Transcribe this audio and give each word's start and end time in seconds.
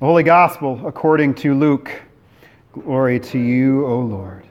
The 0.00 0.06
Holy 0.06 0.22
Gospel 0.22 0.80
according 0.86 1.34
to 1.36 1.54
Luke. 1.54 1.90
Glory 2.70 3.18
to 3.18 3.36
you, 3.36 3.84
O 3.84 3.98
Lord. 3.98 4.46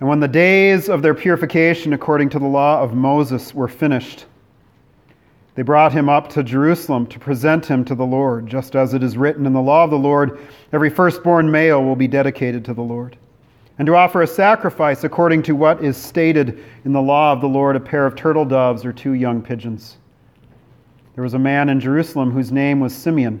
And 0.00 0.08
when 0.08 0.20
the 0.20 0.28
days 0.28 0.90
of 0.90 1.00
their 1.00 1.14
purification 1.14 1.94
according 1.94 2.28
to 2.30 2.38
the 2.38 2.46
law 2.46 2.82
of 2.82 2.92
Moses 2.92 3.54
were 3.54 3.68
finished, 3.68 4.26
they 5.54 5.62
brought 5.62 5.92
him 5.92 6.10
up 6.10 6.28
to 6.34 6.42
Jerusalem 6.42 7.06
to 7.06 7.18
present 7.18 7.64
him 7.64 7.86
to 7.86 7.94
the 7.94 8.04
Lord, 8.04 8.46
just 8.46 8.76
as 8.76 8.92
it 8.92 9.02
is 9.02 9.16
written 9.16 9.46
in 9.46 9.54
the 9.54 9.62
law 9.62 9.84
of 9.84 9.90
the 9.90 9.96
Lord 9.96 10.46
every 10.74 10.90
firstborn 10.90 11.50
male 11.50 11.82
will 11.82 11.96
be 11.96 12.06
dedicated 12.06 12.66
to 12.66 12.74
the 12.74 12.82
Lord. 12.82 13.16
And 13.78 13.86
to 13.86 13.96
offer 13.96 14.20
a 14.20 14.26
sacrifice 14.26 15.04
according 15.04 15.42
to 15.44 15.56
what 15.56 15.82
is 15.82 15.96
stated 15.96 16.62
in 16.84 16.92
the 16.92 17.00
law 17.00 17.32
of 17.32 17.40
the 17.40 17.48
Lord 17.48 17.76
a 17.76 17.80
pair 17.80 18.04
of 18.04 18.14
turtle 18.14 18.44
doves 18.44 18.84
or 18.84 18.92
two 18.92 19.14
young 19.14 19.40
pigeons. 19.40 19.96
There 21.14 21.24
was 21.24 21.32
a 21.32 21.38
man 21.38 21.70
in 21.70 21.80
Jerusalem 21.80 22.30
whose 22.30 22.52
name 22.52 22.78
was 22.78 22.94
Simeon. 22.94 23.40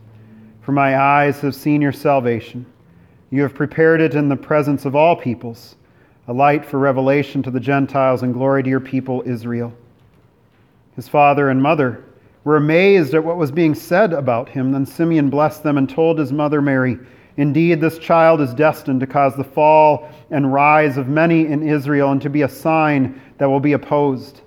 For 0.61 0.71
my 0.71 0.97
eyes 0.97 1.39
have 1.41 1.55
seen 1.55 1.81
your 1.81 1.91
salvation. 1.91 2.65
You 3.31 3.41
have 3.41 3.55
prepared 3.55 3.99
it 3.99 4.13
in 4.13 4.29
the 4.29 4.35
presence 4.35 4.85
of 4.85 4.95
all 4.95 5.15
peoples, 5.15 5.75
a 6.27 6.33
light 6.33 6.65
for 6.65 6.77
revelation 6.77 7.41
to 7.43 7.51
the 7.51 7.59
Gentiles 7.59 8.21
and 8.21 8.33
glory 8.33 8.61
to 8.61 8.69
your 8.69 8.79
people, 8.79 9.23
Israel. 9.25 9.73
His 10.95 11.07
father 11.07 11.49
and 11.49 11.61
mother 11.61 12.03
were 12.43 12.57
amazed 12.57 13.13
at 13.13 13.23
what 13.23 13.37
was 13.37 13.51
being 13.51 13.73
said 13.73 14.13
about 14.13 14.49
him. 14.49 14.71
Then 14.71 14.85
Simeon 14.85 15.29
blessed 15.29 15.63
them 15.63 15.77
and 15.77 15.89
told 15.89 16.19
his 16.19 16.31
mother 16.31 16.61
Mary, 16.61 16.99
Indeed, 17.37 17.79
this 17.81 17.97
child 17.97 18.41
is 18.41 18.53
destined 18.53 18.99
to 18.99 19.07
cause 19.07 19.35
the 19.35 19.43
fall 19.43 20.09
and 20.29 20.53
rise 20.53 20.97
of 20.97 21.07
many 21.07 21.47
in 21.47 21.67
Israel 21.67 22.11
and 22.11 22.21
to 22.21 22.29
be 22.29 22.41
a 22.41 22.49
sign 22.49 23.19
that 23.37 23.49
will 23.49 23.59
be 23.59 23.73
opposed. 23.73 24.41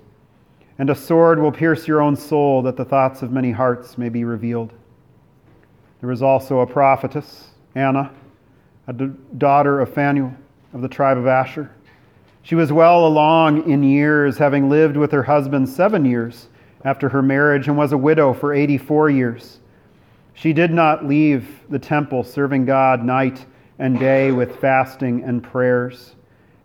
And 0.77 0.89
a 0.89 0.95
sword 0.95 1.39
will 1.39 1.51
pierce 1.51 1.87
your 1.87 2.01
own 2.01 2.15
soul, 2.15 2.61
that 2.61 2.77
the 2.77 2.85
thoughts 2.85 3.21
of 3.21 3.31
many 3.31 3.51
hearts 3.51 3.97
may 3.97 4.09
be 4.09 4.23
revealed. 4.23 4.71
There 5.99 6.09
was 6.09 6.21
also 6.21 6.59
a 6.59 6.67
prophetess, 6.67 7.49
Anna, 7.73 8.11
a 8.87 8.93
daughter 8.93 9.79
of 9.79 9.93
Phanuel 9.93 10.33
of 10.73 10.81
the 10.81 10.87
tribe 10.87 11.17
of 11.17 11.25
Asher. 11.25 11.71
She 12.43 12.53
was 12.53 12.71
well 12.71 13.07
along 13.07 13.69
in 13.69 13.81
years, 13.81 14.37
having 14.37 14.69
lived 14.69 14.97
with 14.97 15.11
her 15.11 15.23
husband 15.23 15.67
seven 15.67 16.05
years 16.05 16.49
after 16.83 17.09
her 17.09 17.23
marriage, 17.23 17.67
and 17.67 17.75
was 17.75 17.91
a 17.91 17.97
widow 17.97 18.33
for 18.33 18.53
84 18.53 19.09
years. 19.09 19.59
She 20.35 20.53
did 20.53 20.71
not 20.71 21.05
leave 21.05 21.61
the 21.69 21.79
temple, 21.79 22.23
serving 22.23 22.65
God 22.65 23.03
night 23.03 23.45
and 23.79 23.97
day 23.97 24.31
with 24.31 24.57
fasting 24.57 25.23
and 25.23 25.41
prayers. 25.41 26.15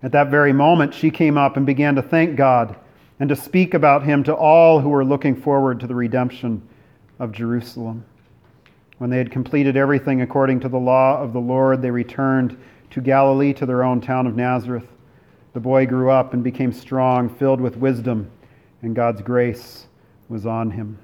At 0.02 0.12
that 0.12 0.28
very 0.28 0.52
moment, 0.52 0.92
she 0.92 1.10
came 1.10 1.38
up 1.38 1.56
and 1.56 1.64
began 1.64 1.94
to 1.94 2.02
thank 2.02 2.36
God 2.36 2.76
and 3.20 3.28
to 3.28 3.36
speak 3.36 3.74
about 3.74 4.02
him 4.02 4.24
to 4.24 4.34
all 4.34 4.80
who 4.80 4.88
were 4.88 5.04
looking 5.04 5.40
forward 5.40 5.78
to 5.80 5.86
the 5.86 5.94
redemption 5.94 6.60
of 7.18 7.32
Jerusalem. 7.32 8.04
When 9.00 9.08
they 9.08 9.16
had 9.16 9.30
completed 9.30 9.78
everything 9.78 10.20
according 10.20 10.60
to 10.60 10.68
the 10.68 10.76
law 10.76 11.22
of 11.22 11.32
the 11.32 11.40
Lord, 11.40 11.80
they 11.80 11.90
returned 11.90 12.62
to 12.90 13.00
Galilee, 13.00 13.54
to 13.54 13.64
their 13.64 13.82
own 13.82 14.02
town 14.02 14.26
of 14.26 14.36
Nazareth. 14.36 14.86
The 15.54 15.60
boy 15.60 15.86
grew 15.86 16.10
up 16.10 16.34
and 16.34 16.44
became 16.44 16.70
strong, 16.70 17.30
filled 17.30 17.62
with 17.62 17.78
wisdom, 17.78 18.30
and 18.82 18.94
God's 18.94 19.22
grace 19.22 19.86
was 20.28 20.44
on 20.44 20.70
him. 20.70 20.98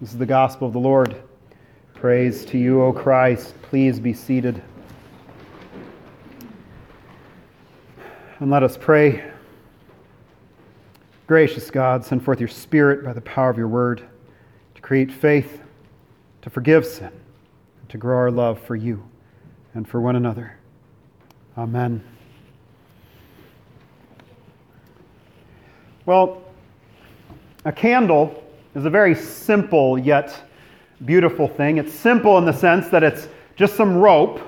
This 0.00 0.12
is 0.12 0.18
the 0.18 0.24
gospel 0.24 0.66
of 0.66 0.72
the 0.72 0.80
Lord. 0.80 1.14
Praise 1.92 2.46
to 2.46 2.56
you, 2.56 2.80
O 2.80 2.90
Christ. 2.90 3.52
Please 3.60 4.00
be 4.00 4.14
seated. 4.14 4.62
And 8.40 8.50
let 8.50 8.62
us 8.62 8.78
pray. 8.78 9.30
Gracious 11.26 11.70
God, 11.70 12.02
send 12.02 12.24
forth 12.24 12.40
your 12.40 12.48
Spirit 12.48 13.04
by 13.04 13.12
the 13.12 13.20
power 13.20 13.50
of 13.50 13.58
your 13.58 13.68
word 13.68 14.02
to 14.74 14.80
create 14.80 15.12
faith, 15.12 15.60
to 16.40 16.48
forgive 16.48 16.86
sin, 16.86 17.12
to 17.92 17.98
grow 17.98 18.16
our 18.16 18.30
love 18.30 18.58
for 18.58 18.74
you 18.74 19.02
and 19.74 19.86
for 19.86 20.00
one 20.00 20.16
another. 20.16 20.56
Amen. 21.58 22.02
Well, 26.06 26.42
a 27.66 27.70
candle 27.70 28.42
is 28.74 28.86
a 28.86 28.90
very 28.90 29.14
simple 29.14 29.98
yet 29.98 30.34
beautiful 31.04 31.46
thing. 31.46 31.76
It's 31.76 31.92
simple 31.92 32.38
in 32.38 32.46
the 32.46 32.52
sense 32.52 32.88
that 32.88 33.02
it's 33.02 33.28
just 33.56 33.76
some 33.76 33.98
rope 33.98 34.40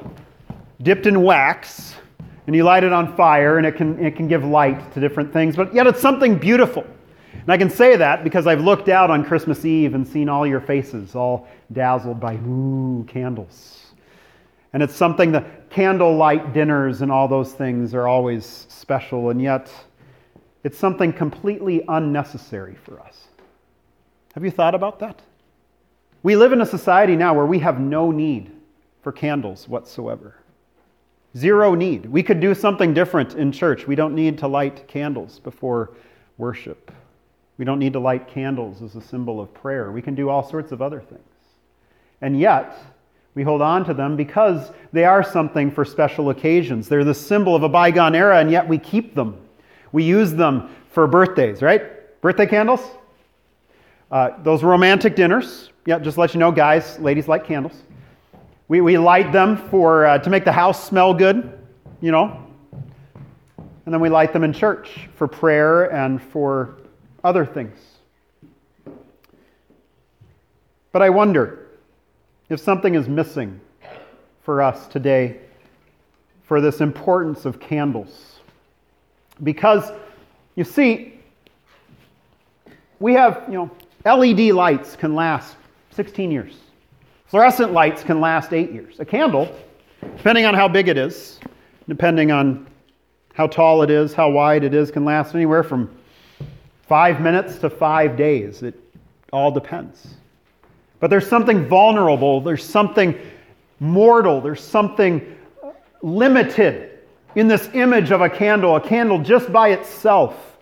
dipped 0.81 1.04
in 1.04 1.22
wax, 1.22 1.97
and 2.47 2.56
you 2.56 2.65
light 2.65 2.83
it 2.83 2.94
on 2.94 3.15
fire, 3.15 3.59
and 3.59 3.66
it 3.66 3.77
can, 3.77 4.03
it 4.03 4.16
can 4.16 4.27
give 4.27 4.43
light 4.44 4.91
to 4.94 5.00
different 5.00 5.34
things, 5.34 5.54
but 5.54 5.75
yet 5.75 5.87
it's 5.87 6.00
something 6.00 6.38
beautiful. 6.38 6.87
And 7.44 7.53
I 7.53 7.59
can 7.59 7.69
say 7.69 7.97
that 7.97 8.25
because 8.25 8.47
I've 8.47 8.62
looked 8.62 8.88
out 8.88 9.10
on 9.10 9.22
Christmas 9.22 9.66
Eve 9.66 9.94
and 9.94 10.09
seen 10.09 10.31
all 10.31 10.47
your 10.47 10.62
faces 10.62 11.15
all 11.15 11.47
dazzled 11.72 12.19
by, 12.19 12.37
ooh, 12.37 13.05
candles. 13.06 13.93
And 14.72 14.82
it's 14.82 14.97
something 14.97 15.31
that 15.32 15.69
candlelight 15.69 16.54
dinners 16.54 17.03
and 17.03 17.12
all 17.12 17.28
those 17.28 17.53
things 17.53 17.93
are 17.93 18.09
always 18.09 18.66
special, 18.71 19.28
and 19.28 19.43
yet 19.43 19.71
it's 20.65 20.78
something 20.78 21.12
completely 21.12 21.84
unnecessary 21.87 22.77
for 22.83 22.99
us. 22.99 23.28
Have 24.34 24.43
you 24.43 24.50
thought 24.50 24.75
about 24.75 24.99
that? 25.00 25.21
We 26.22 26.37
live 26.37 26.53
in 26.53 26.62
a 26.62 26.66
society 26.66 27.15
now 27.15 27.34
where 27.34 27.44
we 27.44 27.59
have 27.59 27.78
no 27.78 28.10
need 28.10 28.50
for 29.03 29.12
candles 29.12 29.69
whatsoever. 29.69 30.37
Zero 31.37 31.75
need. 31.75 32.06
We 32.06 32.22
could 32.22 32.41
do 32.41 32.54
something 32.54 32.94
different 32.94 33.34
in 33.34 33.53
church. 33.53 33.87
We 33.87 33.97
don't 33.97 34.15
need 34.15 34.38
to 34.38 34.49
light 34.49 34.88
candles 34.88 35.41
before 35.41 35.91
worship. 36.38 36.91
We 37.59 37.65
don't 37.65 37.78
need 37.78 37.92
to 37.92 38.00
light 38.00 38.28
candles 38.28 38.82
as 38.82 38.97
a 38.97 39.00
symbol 39.00 39.41
of 39.41 39.53
prayer. 39.54 39.92
We 39.92 40.03
can 40.03 40.15
do 40.15 40.28
all 40.28 40.48
sorts 40.48 40.72
of 40.72 40.82
other 40.82 41.00
things. 41.00 41.20
And 42.20 42.38
yet, 42.38 42.76
we 43.34 43.42
hold 43.42 43.62
on 43.62 43.84
to 43.84 43.94
them 43.94 44.16
because 44.16 44.70
they 44.92 45.04
are 45.04 45.22
something 45.22 45.70
for 45.70 45.84
special 45.84 46.31
occasions. 46.31 46.88
They're 46.88 47.04
the 47.04 47.15
symbol 47.15 47.54
of 47.54 47.62
a 47.62 47.69
bygone 47.69 48.15
era, 48.15 48.38
and 48.38 48.50
yet 48.50 48.66
we 48.66 48.78
keep 48.78 49.15
them 49.15 49.41
we 49.94 50.03
use 50.03 50.32
them 50.32 50.75
for 50.91 51.06
birthdays, 51.06 51.62
right? 51.62 52.20
Birthday 52.20 52.47
candles? 52.47 52.81
Uh, 54.10 54.31
those 54.42 54.65
romantic 54.65 55.15
dinners. 55.15 55.71
Yeah, 55.86 56.00
just 56.00 56.19
let 56.19 56.34
you 56.34 56.41
know, 56.41 56.50
guys, 56.50 56.98
ladies 56.98 57.28
like 57.28 57.47
candles. 57.47 57.81
We, 58.66 58.81
we 58.81 58.98
light 58.98 59.31
them 59.31 59.56
for, 59.56 60.04
uh, 60.04 60.19
to 60.19 60.31
make 60.31 60.44
the 60.44 60.50
house 60.50 60.84
smell 60.84 61.15
good, 61.15 61.56
you 62.00 62.10
know. 62.10 62.44
And 63.86 63.94
then 63.94 64.00
we 64.00 64.09
light 64.09 64.32
them 64.32 64.42
in 64.42 64.53
church 64.53 65.09
for 65.15 65.28
prayer 65.28 65.92
and 65.92 66.21
for 66.21 66.75
other 67.24 67.44
things. 67.46 67.78
But 70.92 71.02
I 71.02 71.10
wonder 71.10 71.66
if 72.50 72.60
something 72.60 72.94
is 72.94 73.08
missing 73.08 73.60
for 74.44 74.62
us 74.62 74.86
today 74.86 75.40
for 76.44 76.60
this 76.60 76.80
importance 76.80 77.46
of 77.46 77.58
candles. 77.58 78.40
Because, 79.42 79.90
you 80.54 80.62
see, 80.62 81.14
we 83.00 83.14
have, 83.14 83.42
you 83.48 83.54
know, 83.54 83.70
LED 84.04 84.54
lights 84.54 84.94
can 84.94 85.14
last 85.14 85.56
16 85.91 86.30
years. 86.30 86.58
Fluorescent 87.26 87.72
lights 87.72 88.04
can 88.04 88.20
last 88.20 88.52
eight 88.52 88.70
years. 88.70 89.00
A 89.00 89.04
candle, 89.04 89.53
depending 90.00 90.44
on 90.44 90.54
how 90.54 90.68
big 90.68 90.88
it 90.88 90.98
is, 90.98 91.41
depending 91.88 92.30
on 92.30 92.66
how 93.32 93.47
tall 93.47 93.82
it 93.82 93.91
is, 93.91 94.12
how 94.12 94.30
wide 94.30 94.62
it 94.62 94.74
is, 94.74 94.91
can 94.91 95.04
last 95.04 95.34
anywhere 95.34 95.65
from 95.65 95.91
five 96.86 97.21
minutes 97.21 97.59
to 97.59 97.71
five 97.71 98.16
days. 98.16 98.63
It 98.63 98.75
all 99.33 99.51
depends. 99.51 100.15
But 101.01 101.10
there's 101.10 101.28
something 101.28 101.66
vulnerable, 101.66 102.41
there's 102.41 102.65
something 102.65 103.19
mortal, 103.81 104.41
there's 104.41 104.63
something 104.63 105.36
limited 106.03 106.98
in 107.34 107.48
this 107.48 107.69
image 107.75 108.10
of 108.10 108.21
a 108.21 108.31
candle, 108.31 108.77
a 108.77 108.81
candle 108.81 109.19
just 109.19 109.53
by 109.53 109.71
itself 109.71 110.57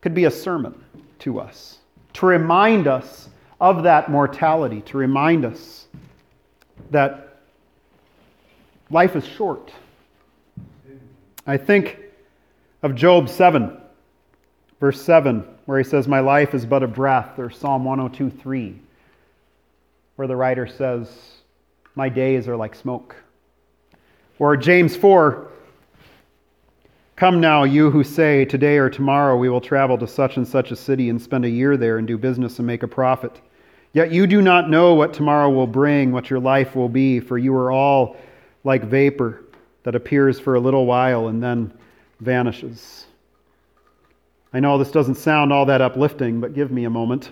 could 0.00 0.14
be 0.14 0.24
a 0.24 0.30
sermon 0.30 0.82
to 1.20 1.40
us 1.40 1.78
to 2.14 2.26
remind 2.26 2.86
us 2.86 3.28
of 3.60 3.84
that 3.84 4.10
mortality, 4.10 4.80
to 4.82 4.96
remind 4.96 5.44
us 5.44 5.86
that 6.90 7.38
life 8.90 9.16
is 9.16 9.26
short. 9.26 9.72
I 11.46 11.56
think 11.56 11.98
of 12.82 12.94
Job 12.94 13.28
7, 13.28 13.80
verse 14.82 15.00
7, 15.00 15.44
where 15.66 15.78
he 15.78 15.84
says, 15.84 16.08
My 16.08 16.18
life 16.18 16.54
is 16.54 16.66
but 16.66 16.82
a 16.82 16.88
breath, 16.88 17.38
or 17.38 17.50
Psalm 17.50 17.84
102 17.84 18.36
3, 18.36 18.74
where 20.16 20.26
the 20.26 20.34
writer 20.34 20.66
says, 20.66 21.08
My 21.94 22.08
days 22.08 22.48
are 22.48 22.56
like 22.56 22.74
smoke. 22.74 23.14
Or 24.40 24.56
James 24.56 24.96
4 24.96 25.48
Come 27.14 27.40
now, 27.40 27.62
you 27.62 27.92
who 27.92 28.02
say, 28.02 28.44
Today 28.44 28.76
or 28.76 28.90
tomorrow 28.90 29.36
we 29.36 29.48
will 29.48 29.60
travel 29.60 29.96
to 29.98 30.08
such 30.08 30.36
and 30.36 30.48
such 30.48 30.72
a 30.72 30.76
city 30.76 31.10
and 31.10 31.22
spend 31.22 31.44
a 31.44 31.48
year 31.48 31.76
there 31.76 31.98
and 31.98 32.08
do 32.08 32.18
business 32.18 32.58
and 32.58 32.66
make 32.66 32.82
a 32.82 32.88
profit. 32.88 33.40
Yet 33.92 34.10
you 34.10 34.26
do 34.26 34.42
not 34.42 34.68
know 34.68 34.94
what 34.94 35.14
tomorrow 35.14 35.48
will 35.48 35.68
bring, 35.68 36.10
what 36.10 36.28
your 36.28 36.40
life 36.40 36.74
will 36.74 36.88
be, 36.88 37.20
for 37.20 37.38
you 37.38 37.54
are 37.54 37.70
all 37.70 38.16
like 38.64 38.82
vapor 38.82 39.44
that 39.84 39.94
appears 39.94 40.40
for 40.40 40.56
a 40.56 40.60
little 40.60 40.86
while 40.86 41.28
and 41.28 41.40
then 41.40 41.72
vanishes. 42.18 43.06
I 44.52 44.60
know 44.60 44.76
this 44.78 44.90
doesn't 44.90 45.14
sound 45.14 45.52
all 45.52 45.66
that 45.66 45.80
uplifting, 45.80 46.40
but 46.40 46.54
give 46.54 46.70
me 46.70 46.84
a 46.84 46.90
moment. 46.90 47.30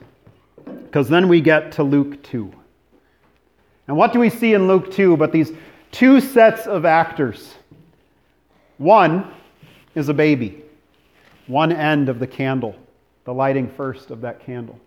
Because 0.64 1.08
then 1.08 1.28
we 1.28 1.40
get 1.40 1.72
to 1.72 1.82
Luke 1.82 2.22
2. 2.22 2.52
And 3.88 3.96
what 3.96 4.12
do 4.12 4.20
we 4.20 4.30
see 4.30 4.54
in 4.54 4.66
Luke 4.66 4.92
2 4.92 5.16
but 5.16 5.32
these 5.32 5.52
two 5.90 6.20
sets 6.20 6.66
of 6.66 6.84
actors? 6.84 7.54
One 8.78 9.30
is 9.94 10.08
a 10.08 10.14
baby, 10.14 10.62
one 11.46 11.72
end 11.72 12.08
of 12.08 12.18
the 12.18 12.26
candle, 12.26 12.74
the 13.24 13.34
lighting 13.34 13.68
first 13.68 14.10
of 14.10 14.20
that 14.22 14.40
candle. 14.40 14.80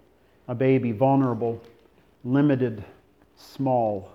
A 0.47 0.56
baby, 0.56 0.91
vulnerable, 0.91 1.62
limited, 2.24 2.83
small. 3.38 4.09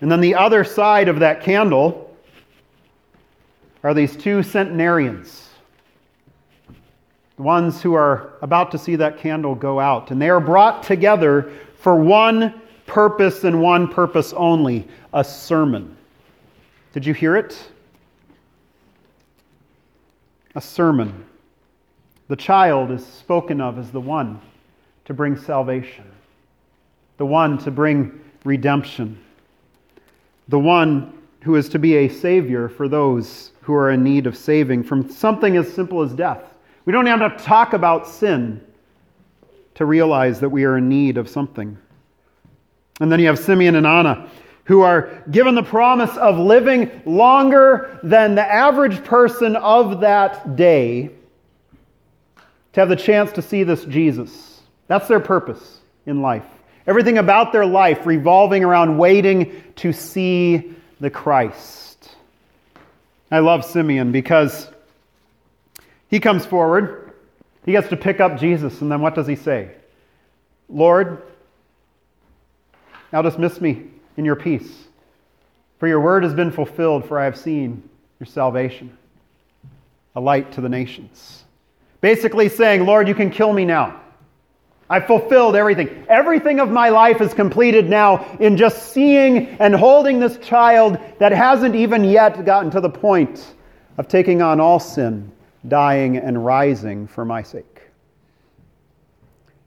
And 0.00 0.10
then 0.10 0.20
the 0.20 0.34
other 0.34 0.64
side 0.64 1.08
of 1.08 1.20
that 1.20 1.42
candle 1.42 2.16
are 3.82 3.94
these 3.94 4.16
two 4.16 4.42
centenarians, 4.42 5.45
the 7.36 7.42
ones 7.42 7.82
who 7.82 7.94
are 7.94 8.32
about 8.40 8.70
to 8.72 8.78
see 8.78 8.96
that 8.96 9.18
candle 9.18 9.54
go 9.54 9.78
out. 9.78 10.10
And 10.10 10.20
they 10.20 10.30
are 10.30 10.40
brought 10.40 10.82
together 10.82 11.52
for 11.78 11.96
one 11.96 12.60
purpose 12.86 13.44
and 13.44 13.60
one 13.60 13.88
purpose 13.88 14.32
only 14.32 14.88
a 15.12 15.22
sermon. 15.22 15.96
Did 16.92 17.04
you 17.04 17.12
hear 17.12 17.36
it? 17.36 17.68
A 20.54 20.60
sermon. 20.60 21.24
The 22.28 22.36
child 22.36 22.90
is 22.90 23.04
spoken 23.04 23.60
of 23.60 23.78
as 23.78 23.90
the 23.90 24.00
one 24.00 24.40
to 25.04 25.14
bring 25.14 25.36
salvation, 25.36 26.04
the 27.18 27.26
one 27.26 27.58
to 27.58 27.70
bring 27.70 28.18
redemption, 28.44 29.22
the 30.48 30.58
one 30.58 31.12
who 31.42 31.54
is 31.54 31.68
to 31.68 31.78
be 31.78 31.96
a 31.96 32.08
savior 32.08 32.68
for 32.68 32.88
those 32.88 33.52
who 33.60 33.74
are 33.74 33.90
in 33.90 34.02
need 34.02 34.26
of 34.26 34.36
saving 34.36 34.82
from 34.82 35.08
something 35.08 35.56
as 35.56 35.72
simple 35.72 36.02
as 36.02 36.12
death. 36.12 36.42
We 36.86 36.92
don't 36.92 37.06
have 37.06 37.36
to 37.36 37.44
talk 37.44 37.74
about 37.74 38.08
sin 38.08 38.64
to 39.74 39.84
realize 39.84 40.40
that 40.40 40.48
we 40.48 40.64
are 40.64 40.78
in 40.78 40.88
need 40.88 41.18
of 41.18 41.28
something. 41.28 41.76
And 43.00 43.12
then 43.12 43.20
you 43.20 43.26
have 43.26 43.38
Simeon 43.38 43.74
and 43.74 43.86
Anna, 43.86 44.30
who 44.64 44.80
are 44.80 45.22
given 45.30 45.54
the 45.54 45.62
promise 45.62 46.16
of 46.16 46.38
living 46.38 47.02
longer 47.04 48.00
than 48.02 48.34
the 48.34 48.42
average 48.42 49.04
person 49.04 49.54
of 49.56 50.00
that 50.00 50.56
day 50.56 51.10
to 52.72 52.80
have 52.80 52.88
the 52.88 52.96
chance 52.96 53.32
to 53.32 53.42
see 53.42 53.64
this 53.64 53.84
Jesus. 53.84 54.60
That's 54.86 55.08
their 55.08 55.20
purpose 55.20 55.80
in 56.06 56.22
life. 56.22 56.46
Everything 56.86 57.18
about 57.18 57.52
their 57.52 57.66
life 57.66 58.06
revolving 58.06 58.62
around 58.64 58.96
waiting 58.96 59.64
to 59.76 59.92
see 59.92 60.74
the 61.00 61.10
Christ. 61.10 62.16
I 63.30 63.40
love 63.40 63.64
Simeon 63.64 64.12
because 64.12 64.68
he 66.08 66.20
comes 66.20 66.46
forward, 66.46 67.12
he 67.64 67.72
gets 67.72 67.88
to 67.88 67.96
pick 67.96 68.20
up 68.20 68.38
Jesus, 68.38 68.80
and 68.80 68.90
then 68.90 69.00
what 69.00 69.14
does 69.14 69.26
he 69.26 69.36
say? 69.36 69.70
Lord, 70.68 71.22
now 73.12 73.22
dismiss 73.22 73.60
me 73.60 73.86
in 74.16 74.24
your 74.24 74.36
peace, 74.36 74.84
for 75.78 75.88
your 75.88 76.00
word 76.00 76.22
has 76.22 76.34
been 76.34 76.50
fulfilled, 76.50 77.06
for 77.06 77.18
I 77.18 77.24
have 77.24 77.36
seen 77.36 77.88
your 78.20 78.26
salvation, 78.26 78.96
a 80.14 80.20
light 80.20 80.52
to 80.52 80.60
the 80.60 80.68
nations. 80.68 81.44
Basically 82.00 82.48
saying, 82.48 82.86
Lord, 82.86 83.08
you 83.08 83.14
can 83.14 83.30
kill 83.30 83.52
me 83.52 83.64
now. 83.64 84.00
I've 84.88 85.06
fulfilled 85.06 85.56
everything. 85.56 86.06
Everything 86.08 86.60
of 86.60 86.70
my 86.70 86.90
life 86.90 87.20
is 87.20 87.34
completed 87.34 87.90
now 87.90 88.24
in 88.38 88.56
just 88.56 88.92
seeing 88.92 89.48
and 89.58 89.74
holding 89.74 90.20
this 90.20 90.38
child 90.38 90.98
that 91.18 91.32
hasn't 91.32 91.74
even 91.74 92.04
yet 92.04 92.44
gotten 92.44 92.70
to 92.70 92.80
the 92.80 92.88
point 92.88 93.54
of 93.98 94.06
taking 94.06 94.42
on 94.42 94.60
all 94.60 94.78
sin, 94.78 95.32
dying, 95.68 96.16
and 96.16 96.44
rising 96.44 97.06
for 97.06 97.24
my 97.24 97.42
sake. 97.42 97.82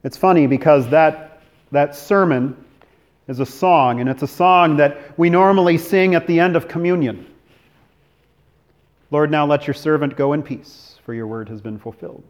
It's 0.04 0.18
funny 0.18 0.48
because 0.48 0.90
that, 0.90 1.42
that 1.72 1.96
sermon 1.96 2.56
is 3.28 3.40
a 3.40 3.46
song, 3.46 4.00
and 4.00 4.10
it's 4.10 4.24
a 4.24 4.28
song 4.28 4.78
that 4.78 5.18
we 5.18 5.30
normally 5.30 5.78
sing 5.78 6.16
at 6.16 6.26
the 6.26 6.40
end 6.40 6.56
of 6.56 6.68
communion. 6.68 7.26
Lord, 9.12 9.30
now 9.30 9.46
let 9.46 9.68
your 9.68 9.74
servant 9.74 10.16
go 10.16 10.34
in 10.34 10.44
peace, 10.44 10.98
for 11.04 11.14
your 11.14 11.28
word 11.28 11.50
has 11.50 11.62
been 11.62 11.78
fulfilled. 11.80 12.24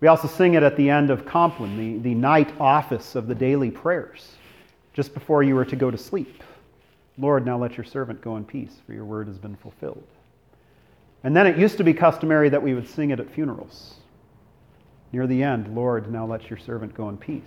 We 0.00 0.08
also 0.08 0.28
sing 0.28 0.54
it 0.54 0.62
at 0.62 0.76
the 0.76 0.90
end 0.90 1.10
of 1.10 1.24
Compline, 1.24 1.76
the, 1.76 1.98
the 1.98 2.14
night 2.14 2.52
office 2.60 3.14
of 3.14 3.26
the 3.26 3.34
daily 3.34 3.70
prayers, 3.70 4.32
just 4.94 5.14
before 5.14 5.42
you 5.42 5.54
were 5.54 5.64
to 5.64 5.76
go 5.76 5.90
to 5.90 5.98
sleep. 5.98 6.42
Lord, 7.18 7.46
now 7.46 7.58
let 7.58 7.76
your 7.76 7.84
servant 7.84 8.20
go 8.20 8.36
in 8.36 8.44
peace, 8.44 8.80
for 8.86 8.92
your 8.92 9.04
word 9.04 9.28
has 9.28 9.38
been 9.38 9.56
fulfilled. 9.56 10.02
And 11.24 11.36
then 11.36 11.46
it 11.46 11.56
used 11.56 11.76
to 11.78 11.84
be 11.84 11.94
customary 11.94 12.48
that 12.48 12.62
we 12.62 12.74
would 12.74 12.88
sing 12.88 13.10
it 13.10 13.20
at 13.20 13.30
funerals. 13.30 13.94
Near 15.12 15.26
the 15.26 15.42
end, 15.42 15.74
Lord, 15.74 16.10
now 16.10 16.26
let 16.26 16.50
your 16.50 16.58
servant 16.58 16.94
go 16.94 17.08
in 17.08 17.16
peace, 17.16 17.42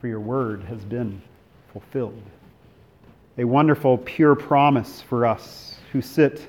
for 0.00 0.08
your 0.08 0.20
word 0.20 0.62
has 0.64 0.84
been 0.84 1.20
fulfilled. 1.72 2.22
A 3.38 3.44
wonderful, 3.44 3.98
pure 3.98 4.34
promise 4.34 5.02
for 5.02 5.26
us 5.26 5.76
who 5.92 6.00
sit 6.00 6.48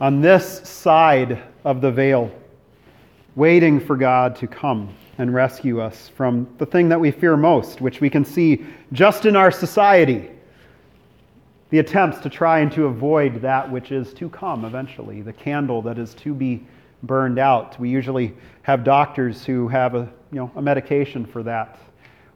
on 0.00 0.20
this 0.20 0.68
side 0.68 1.42
of 1.64 1.80
the 1.80 1.90
veil 1.90 2.30
waiting 3.36 3.80
for 3.80 3.96
God 3.96 4.36
to 4.36 4.46
come 4.46 4.94
and 5.18 5.32
rescue 5.32 5.80
us 5.80 6.08
from 6.08 6.48
the 6.58 6.66
thing 6.66 6.88
that 6.88 7.00
we 7.00 7.10
fear 7.10 7.36
most, 7.36 7.80
which 7.80 8.00
we 8.00 8.10
can 8.10 8.24
see 8.24 8.64
just 8.92 9.26
in 9.26 9.36
our 9.36 9.50
society 9.50 10.30
the 11.74 11.80
attempts 11.80 12.20
to 12.20 12.30
try 12.30 12.60
and 12.60 12.70
to 12.70 12.86
avoid 12.86 13.42
that 13.42 13.68
which 13.68 13.90
is 13.90 14.14
to 14.14 14.28
come 14.28 14.64
eventually, 14.64 15.22
the 15.22 15.32
candle 15.32 15.82
that 15.82 15.98
is 15.98 16.14
to 16.14 16.32
be 16.32 16.64
burned 17.02 17.36
out. 17.36 17.76
We 17.80 17.88
usually 17.88 18.32
have 18.62 18.84
doctors 18.84 19.44
who 19.44 19.66
have 19.66 19.96
a, 19.96 20.08
you 20.30 20.38
know, 20.38 20.52
a 20.54 20.62
medication 20.62 21.26
for 21.26 21.42
that, 21.42 21.80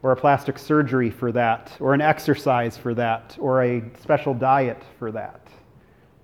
or 0.03 0.11
a 0.11 0.17
plastic 0.17 0.59
surgery 0.59 1.09
for 1.09 1.31
that, 1.31 1.71
or 1.79 1.95
an 1.95 2.01
exercise 2.01 2.77
for 2.77 2.95
that, 2.95 3.37
or 3.39 3.63
a 3.63 3.81
special 4.01 4.35
diet 4.35 4.83
for 4.99 5.13
that, 5.13 5.47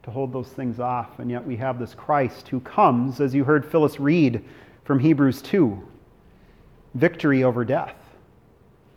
to 0.03 0.11
hold 0.11 0.33
those 0.33 0.49
things 0.49 0.81
off. 0.81 1.21
And 1.21 1.31
yet 1.31 1.47
we 1.47 1.55
have 1.59 1.79
this 1.79 1.95
Christ 1.95 2.49
who 2.49 2.59
comes, 2.59 3.21
as 3.21 3.33
you 3.33 3.45
heard 3.45 3.65
Phyllis 3.65 4.01
read 4.01 4.45
from 4.83 4.99
Hebrews 4.99 5.41
2 5.41 5.81
victory 6.95 7.45
over 7.45 7.65
death, 7.65 7.95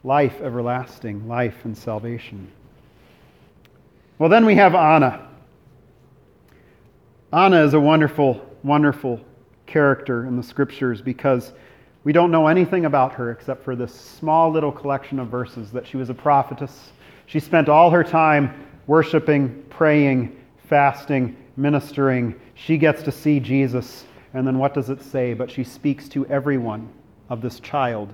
life 0.03 0.41
everlasting, 0.41 1.27
life 1.27 1.65
and 1.65 1.77
salvation. 1.77 2.51
Well, 4.19 4.29
then 4.29 4.45
we 4.45 4.55
have 4.55 4.73
Anna. 4.73 5.27
Anna 7.31 7.63
is 7.63 7.73
a 7.73 7.79
wonderful, 7.79 8.43
wonderful 8.63 9.21
character 9.67 10.25
in 10.25 10.35
the 10.37 10.43
scriptures 10.43 11.01
because 11.01 11.53
we 12.03 12.13
don't 12.13 12.31
know 12.31 12.47
anything 12.47 12.85
about 12.85 13.13
her 13.13 13.31
except 13.31 13.63
for 13.63 13.75
this 13.75 13.93
small 13.93 14.49
little 14.49 14.71
collection 14.71 15.19
of 15.19 15.27
verses 15.27 15.71
that 15.71 15.85
she 15.85 15.97
was 15.97 16.09
a 16.09 16.13
prophetess. 16.13 16.91
She 17.27 17.39
spent 17.39 17.69
all 17.69 17.91
her 17.91 18.03
time 18.03 18.65
worshiping, 18.87 19.63
praying, 19.69 20.35
fasting, 20.67 21.37
ministering. 21.55 22.33
She 22.55 22.77
gets 22.77 23.03
to 23.03 23.11
see 23.11 23.39
Jesus 23.39 24.05
and 24.33 24.45
then 24.45 24.57
what 24.57 24.73
does 24.73 24.89
it 24.89 25.01
say? 25.01 25.33
But 25.33 25.49
she 25.51 25.63
speaks 25.63 26.09
to 26.09 26.25
everyone 26.27 26.89
of 27.29 27.41
this 27.41 27.59
child, 27.59 28.13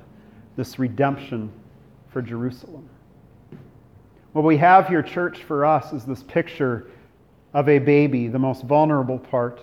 this 0.56 0.80
redemption 0.80 1.52
for 2.10 2.22
Jerusalem. 2.22 2.90
What 4.34 4.44
we 4.44 4.58
have 4.58 4.88
here, 4.88 5.04
church, 5.04 5.44
for 5.44 5.64
us 5.64 5.94
is 5.94 6.06
this 6.06 6.24
picture 6.24 6.88
of 7.54 7.70
a 7.70 7.78
baby, 7.78 8.28
the 8.28 8.40
most 8.40 8.64
vulnerable 8.64 9.20
part, 9.20 9.62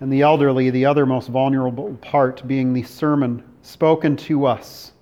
and 0.00 0.12
the 0.12 0.20
elderly, 0.20 0.68
the 0.68 0.84
other 0.84 1.06
most 1.06 1.28
vulnerable 1.28 1.94
part, 2.02 2.46
being 2.46 2.74
the 2.74 2.82
sermon 2.82 3.42
spoken 3.62 4.16
to 4.16 4.44
us 4.44 4.92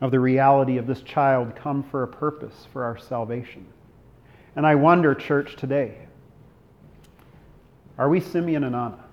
of 0.00 0.12
the 0.12 0.20
reality 0.20 0.76
of 0.76 0.86
this 0.86 1.00
child 1.02 1.56
come 1.56 1.82
for 1.82 2.04
a 2.04 2.08
purpose 2.08 2.68
for 2.72 2.84
our 2.84 2.96
salvation. 2.96 3.66
And 4.54 4.64
I 4.64 4.76
wonder, 4.76 5.16
church, 5.16 5.56
today, 5.56 5.98
are 7.98 8.08
we 8.08 8.20
Simeon 8.20 8.62
and 8.62 8.76
Anna? 8.76 9.04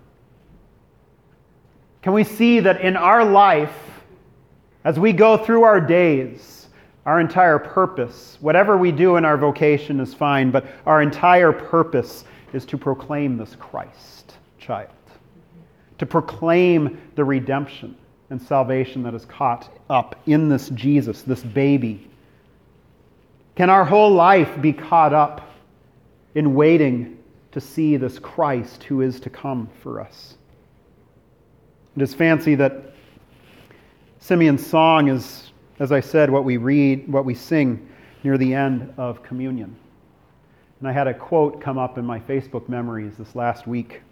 Can 2.03 2.13
we 2.13 2.25
see 2.25 2.59
that 2.59 2.81
in 2.81 2.95
our 2.95 3.25
life, 3.25 3.73
as 4.83 4.99
we 4.99 5.13
go 5.13 5.35
through 5.37 5.63
our 5.63 5.81
days, 5.81 6.60
our 7.05 7.19
entire 7.19 7.59
purpose, 7.59 8.37
whatever 8.41 8.77
we 8.77 8.91
do 8.91 9.15
in 9.15 9.25
our 9.25 9.37
vocation 9.37 9.99
is 9.99 10.13
fine, 10.13 10.51
but 10.51 10.65
our 10.85 11.01
entire 11.01 11.51
purpose 11.51 12.25
is 12.53 12.65
to 12.65 12.77
proclaim 12.77 13.37
this 13.37 13.55
Christ 13.55 14.35
child, 14.59 14.89
to 15.97 16.05
proclaim 16.05 17.01
the 17.15 17.23
redemption 17.23 17.95
and 18.29 18.41
salvation 18.41 19.03
that 19.03 19.13
is 19.13 19.25
caught 19.25 19.69
up 19.89 20.21
in 20.25 20.47
this 20.47 20.69
Jesus, 20.69 21.21
this 21.23 21.43
baby, 21.43 22.09
Can 23.55 23.69
our 23.69 23.83
whole 23.83 24.11
life 24.11 24.61
be 24.61 24.73
caught 24.73 25.13
up 25.13 25.51
in 26.35 26.55
waiting 26.55 27.17
to 27.51 27.59
see 27.59 27.97
this 27.97 28.17
Christ 28.17 28.83
who 28.83 29.01
is 29.01 29.19
to 29.19 29.29
come 29.29 29.69
for 29.81 29.99
us? 29.99 30.37
It 31.95 32.01
is 32.01 32.13
fancy 32.13 32.55
that 32.55 32.93
Simeon's 34.19 34.65
song 34.65 35.09
is, 35.09 35.50
as 35.81 35.91
I 35.91 35.99
said, 35.99 36.29
what 36.29 36.43
we 36.43 36.57
read, 36.57 37.11
what 37.11 37.25
we 37.25 37.33
sing 37.33 37.89
near 38.23 38.37
the 38.37 38.53
end 38.53 38.93
of 38.97 39.23
communion. 39.23 39.75
And 40.77 40.87
I 40.87 40.91
had 40.91 41.07
a 41.07 41.13
quote 41.13 41.59
come 41.59 41.79
up 41.79 41.97
in 41.97 42.05
my 42.05 42.19
Facebook 42.19 42.69
memories 42.69 43.17
this 43.17 43.33
last 43.33 43.65
week, 43.65 44.03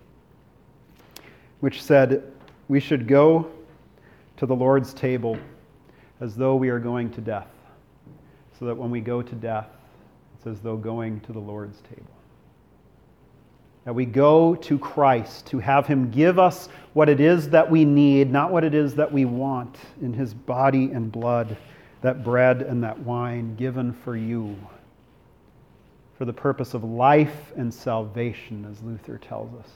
which 1.59 1.83
said, 1.83 2.23
We 2.69 2.79
should 2.79 3.07
go 3.07 3.51
to 4.37 4.47
the 4.47 4.55
Lord's 4.55 4.95
table 4.95 5.37
as 6.21 6.35
though 6.35 6.55
we 6.55 6.69
are 6.69 6.79
going 6.79 7.11
to 7.11 7.21
death, 7.21 7.51
so 8.57 8.65
that 8.65 8.75
when 8.75 8.89
we 8.89 8.99
go 8.99 9.21
to 9.21 9.35
death, 9.35 9.67
it's 10.35 10.47
as 10.47 10.61
though 10.61 10.75
going 10.75 11.19
to 11.19 11.31
the 11.31 11.39
Lord's 11.39 11.81
table. 11.81 12.18
That 13.89 13.95
we 13.95 14.05
go 14.05 14.53
to 14.53 14.77
Christ 14.77 15.47
to 15.47 15.57
have 15.57 15.87
Him 15.87 16.11
give 16.11 16.37
us 16.37 16.69
what 16.93 17.09
it 17.09 17.19
is 17.19 17.49
that 17.49 17.71
we 17.71 17.85
need, 17.85 18.31
not 18.31 18.51
what 18.51 18.63
it 18.63 18.75
is 18.75 18.93
that 18.93 19.11
we 19.11 19.25
want, 19.25 19.77
in 19.99 20.13
His 20.13 20.31
body 20.31 20.91
and 20.91 21.11
blood, 21.11 21.57
that 22.03 22.23
bread 22.23 22.61
and 22.61 22.83
that 22.83 22.99
wine 22.99 23.55
given 23.55 23.91
for 23.91 24.15
you, 24.15 24.55
for 26.19 26.25
the 26.25 26.31
purpose 26.31 26.75
of 26.75 26.83
life 26.83 27.51
and 27.55 27.73
salvation, 27.73 28.63
as 28.69 28.79
Luther 28.83 29.17
tells 29.17 29.51
us, 29.59 29.71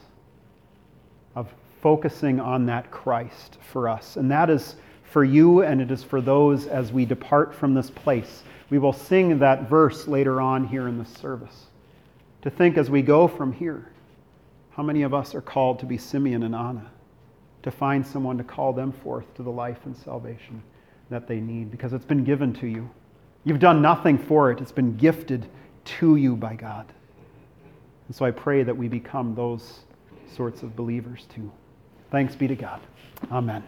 of 1.34 1.52
focusing 1.82 2.40
on 2.40 2.68
that 2.68 2.92
Christ 2.92 3.58
for 3.72 3.90
us. 3.90 4.16
And 4.18 4.30
that 4.30 4.52
is 4.52 4.76
for 5.06 5.24
you 5.24 5.64
and 5.64 5.82
it 5.82 5.90
is 5.90 6.04
for 6.04 6.22
those 6.22 6.68
as 6.68 6.92
we 6.92 7.04
depart 7.04 7.56
from 7.56 7.74
this 7.74 7.90
place. 7.90 8.44
We 8.70 8.78
will 8.78 8.94
sing 8.94 9.40
that 9.40 9.68
verse 9.68 10.08
later 10.08 10.40
on 10.40 10.68
here 10.68 10.88
in 10.88 11.00
the 11.00 11.06
service. 11.06 11.66
To 12.44 12.52
think 12.52 12.78
as 12.78 12.92
we 12.92 13.02
go 13.02 13.28
from 13.28 13.52
here 13.54 13.90
how 14.76 14.84
many 14.84 15.04
of 15.04 15.14
us 15.14 15.36
are 15.36 15.42
called 15.42 15.80
to 15.80 15.86
be 15.86 15.98
Simeon 15.98 16.44
and 16.44 16.56
Anna? 16.56 16.92
To 17.64 17.72
find 17.72 18.06
someone 18.06 18.38
to 18.38 18.44
call 18.44 18.74
them 18.74 18.92
forth 18.92 19.34
to 19.36 19.44
the 19.44 19.50
life 19.50 19.86
and 19.86 19.96
salvation 19.96 20.62
that 21.10 21.28
they 21.28 21.40
need 21.40 21.72
because 21.72 21.94
it's 21.94 22.06
been 22.06 22.24
given 22.24 22.54
to 22.56 22.68
you. 22.68 22.90
You've 23.46 23.60
done 23.60 23.82
nothing 23.82 24.18
for 24.18 24.52
it, 24.52 24.60
it's 24.60 24.72
been 24.72 24.98
gifted 24.98 25.48
to 25.86 26.16
you 26.16 26.36
by 26.36 26.56
God. 26.56 26.92
And 28.08 28.16
so 28.16 28.26
I 28.26 28.32
pray 28.32 28.64
that 28.64 28.76
we 28.76 28.88
become 28.88 29.36
those 29.36 29.82
sorts 30.36 30.64
of 30.64 30.76
believers 30.76 31.28
too. 31.34 31.52
Thanks 32.12 32.36
be 32.36 32.48
to 32.48 32.56
God. 32.56 32.82
Amen. 33.32 33.64